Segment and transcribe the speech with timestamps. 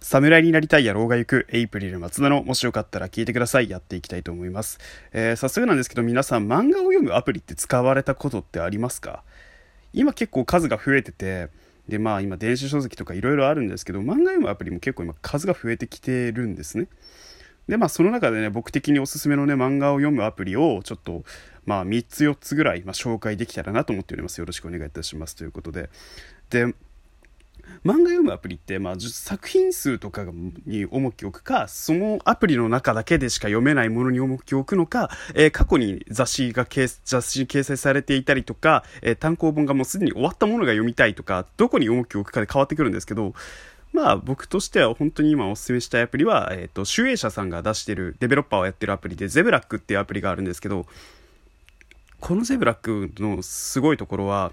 [0.00, 3.70] 侍になりたい野郎が行くエイプリル松田のもしよかったら聞いてください。
[3.70, 4.78] やっていきたいと思います、
[5.12, 9.22] えー、早速なんですけど皆さん漫画を読むアプリって使われたことってありますか？
[9.92, 11.48] 今結構数が増えてて
[11.88, 16.88] でまあ今電子書籍とかいろいろあるんですけど漫画読むアプリも結構今数が増えてきてるんですね。
[17.68, 21.24] でまあその中でね僕的におすすめのね漫画を読むアプリをちょっと
[21.64, 24.38] まあ3つ4つぐらい、まあ、紹介できたらなと思っております。
[24.38, 25.34] よろしくお願いいたします。
[25.34, 25.90] ということで。
[26.50, 26.74] で
[27.84, 30.26] 漫画読むアプリって、まあ、作品数とか
[30.66, 43.34] に重きを置くか、そのアプリの中だけでしか読めないものに重きを置くのか、えー、過去に雑誌が雑誌に掲載されていたりとか、えー、単行本がもうすでに終わったものが読みたいとか、どこに重きを置くかで変わってくるんですけど、
[43.92, 50.86] まあ僕としては本当に今お勧めしたいアプリは、えっ、ー、と、集英社さんが出してるデベロッパーをやってるアプリで、ゼブラックっていうアプリがあるんですけど、
[52.20, 54.52] このゼブラックのすごいところは、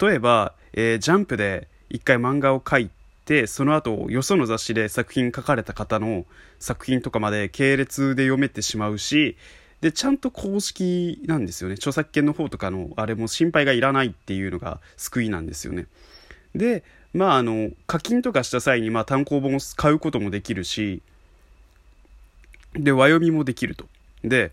[0.00, 2.90] 例えば、えー、ジャンプで一回漫画を描い
[3.24, 6.24] てその後よその雑誌で作品書かれた方の
[6.58, 9.36] 作品とかまで系列で読めてしまうし
[9.80, 11.74] でちゃんと公式なんですよね。
[11.74, 15.86] 著作権の方とかのあれも心配がいらないっていうのが救いなんですよね。
[16.54, 16.82] で
[17.14, 21.00] まああの課金とかした際にまあ単行本を買うこともできるし
[22.74, 23.86] で和読みもできると。
[24.24, 24.50] で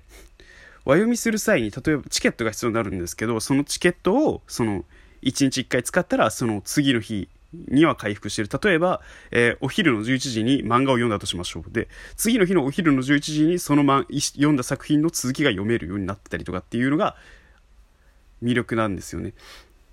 [0.86, 4.86] 和読みする際に例えばチケットが必要になるんですけどそのチケットをその
[5.26, 8.50] 1日1回使ったらその次の日には回復してる。
[8.62, 11.72] 例えば、えー、お昼の11時に漫画を読んだとしましょう。
[11.72, 17.16] で、次の日のお昼の11時にその、ま、読んだ作品の続きが読めるようになってたりとかっていうのが
[18.44, 19.34] 魅力なんですよね。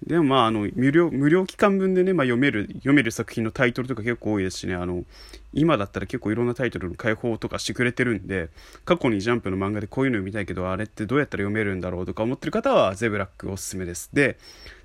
[0.06, 5.04] でもまあ、あの、無料、無料期間分でね、まあ、読める、読める作品のタイトルとか結構多いですしね、あの、
[5.52, 8.48] 今だったら結構いろんなタイトルの開放とかしてくれてるんで、
[8.84, 14.10] 過去にジャンプの漫画でこういうの読みたいけど、あれってどうやったら読めるんだろうとか思ってる方は、ゼブラックおすすめです。
[14.12, 14.38] で、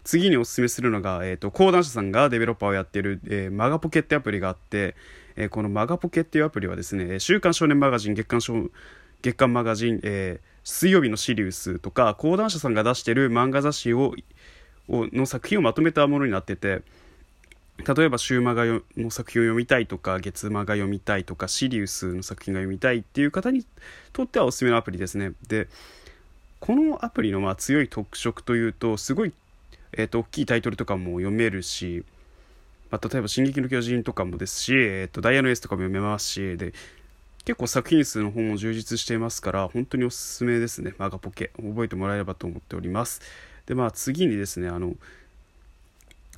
[0.03, 4.95] 次におすすめするのが、えっ、ー、と、講談社さんがデベロッパーをやってる、えー、マガポケってアプリがあって、
[5.35, 8.69] えー、このマガポケっていうアプリはですね、週刊少年マガジン、月刊少
[9.21, 14.15] 月刊マガジン、えー、水曜日のシリウスとか講談社さんが出してる漫画雑誌を
[14.89, 16.81] をの作品をまとめたものになってて
[17.85, 23.65] 例えば週マガの作品を読みたいとか月マガ読みたいとかシリウスの作品が読みたいっていう方に
[24.13, 25.33] とってはおすすめのアプリですね。
[25.47, 25.67] で
[26.59, 29.33] このアプリのまあ強い特色というとすごい、
[29.93, 32.03] えー、と大きいタイトルとかも読めるし、
[32.89, 36.73] まあ、例えば「進撃の巨人」とかもですし、えー、とダイヤのエースとかも読めますしで
[37.45, 40.95] 結構作品数の本も充実していますから本当におすすめですね。
[40.97, 41.51] マガポケ。
[41.55, 43.21] 覚えてもらえればと思っております。
[43.67, 44.95] でまあ次にですねあの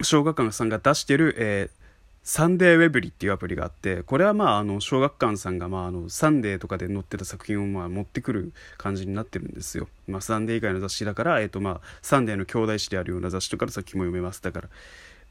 [0.02, 1.80] 小学館さんが出してる、えー、
[2.24, 14.42] サンデーうぇぶりっていうアプリがあってこれはまああの小学館さんがまああのサンデーとかで載ってた作品をまあ持ってくる感じになってるんですよ、まあ、サンデー以外の雑誌だから、えーとまあ、サンデーの兄弟誌であるような雑誌とかの作品も読めます。
[14.42, 14.70] だから。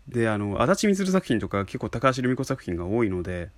[0.08, 3.50] であのあだち充作品とか結構高橋留美子作品が多いので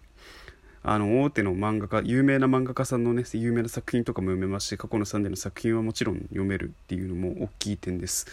[0.83, 8.27] あの大手の漫画家有名な漫画家さんのね有名な作品とかも読めますし過去のサンデーの作品はもちろん読めるっていうのも大きい点です。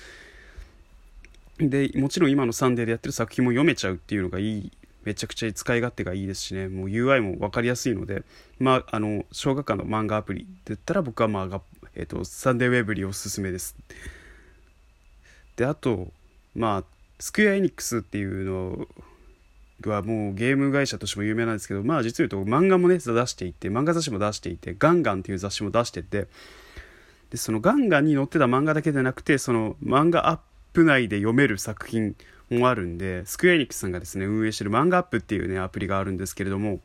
[1.59, 4.71] でもちろん今のサンデーでやってる作品も読めちゃうっていうのがいい
[5.03, 6.67] めちゃくちゃ使い勝手がいいですしね。
[6.67, 8.23] もう UI も分かりやすいので
[8.59, 11.61] まああの小学館の漫画アプリで言ったら僕はまあ、
[11.95, 13.75] えーと、サンデーウェブリーおすすめです。
[15.55, 16.11] であと
[16.55, 16.83] まあ
[17.19, 18.87] スクエアエニックスっていうの
[19.85, 26.27] はもうゲーム会社としても有名なんですけどまあ実を言うと漫画もね出していて漫画雑誌も出していてガンガンっていう雑誌も出してて
[27.29, 30.39] でそのガンガンに載ってた漫画だけでなくてその漫画アッ
[30.73, 32.15] プ内で読める作品
[32.49, 36.79] もあるんでスクエアエニックスさんがですね運営してる漫画アップっていうねアプリがあるんですけれども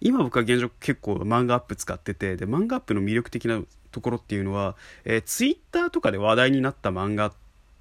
[0.00, 7.32] 今僕は現状結構漫画アップ使っててで漫画アップの魅力的なところっていうのは、えー、ツイッターとかで話題になった漫画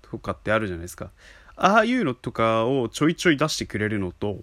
[0.03, 1.09] とかってあるじゃないですか。
[1.55, 4.39] ああいうのとかをちょいちょい出してくれるのと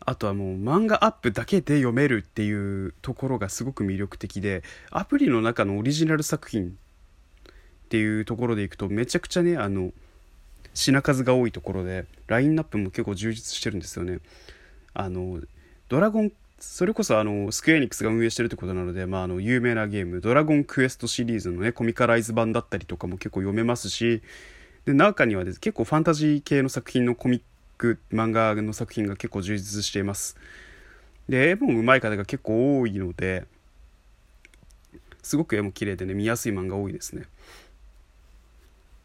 [0.00, 6.72] あとはもう漫画アップだけで読めるっていうところがすごく魅力的でアプリの中のオリジナル作品っ
[7.88, 9.92] ていうところでいくとめちゃくちゃねあの
[10.74, 14.18] 品数が多いところでラインナップも結構充実してるんですよね。
[14.94, 15.40] あの
[15.88, 24.22] ドラゴンそれこそあのスクエアニックスが運営してるってことなので、まあ、あの有名なゲーム「ドラゴンクエスト」シリーズのねコミカライズ版だったりとかも結構読めますし
[24.86, 27.42] で中にはです結構ファンタジー系の作品のコミッ
[27.76, 30.36] ク漫画の作品が結構充実しています。
[31.28, 33.46] で絵も上手い方が結構多いので
[35.22, 37.24] すごく絵も綺麗でね見やすい漫画多いですね。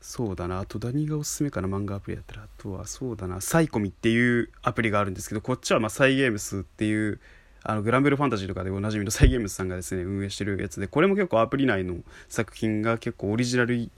[0.01, 2.43] そうだなあと何がおすすめかな漫画アプリやったら。
[2.43, 7.19] あとはそうだなサイコミっていうアプリがあるんですけどこっちはまあサイゲームスっていう
[7.63, 11.97] あのグランベルファンタジーとかでおなじみのサイゲームスさんがですね運営してるやつでこれも結構アプリ内の
[12.29, 13.89] 作品が結構オリジナル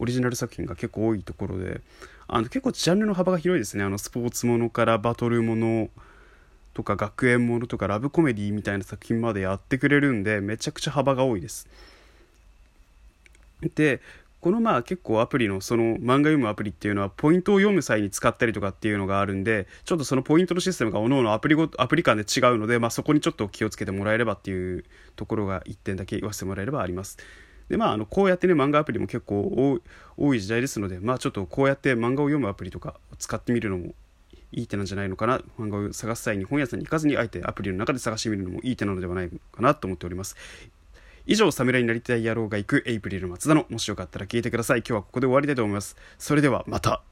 [0.00, 1.82] オリジナル作品が結構多いところで
[2.26, 3.84] あの結構ジャンルの幅が広いですね。
[3.84, 5.90] あのスポーツものからバトルもの
[6.74, 11.68] とか学園ものとかラブコメディみたいな作品までやってくれるんでめちゃくちゃ幅が多いです。
[13.74, 14.00] で
[14.40, 24.84] このまあ結構アプリのその漫画読むアプリっていうのはポイントを読む際に使ったりとかっていうのがあるんでちょっとそのポイントのシステムが各々アプリごアプリ間で違うので、まあ、そこにちょっと気をつけてもらえればっていう
[25.16, 27.18] ところが1点だけ言わせてもらえればあります。
[27.70, 29.80] でまああのこうやってね漫画アプリも結構
[30.18, 33.94] 多い時代ですのでまあちょっとこうやって漫画を読むアプリとかを使ってみるのも
[34.52, 40.36] いい手なんじゃないのかな漫画を探す際に本屋さんに行かずにあえてアプリの中で探してみるのもいい手なのではないかなと思っております
[41.26, 44.78] 以上、侍になりたい野郎が行くエイプリル松田の、もしよかったら聞いてください。
[44.78, 45.96] 今日はここで終わりたいと思います。
[46.18, 47.02] それではまた。